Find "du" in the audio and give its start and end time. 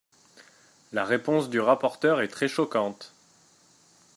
1.51-1.59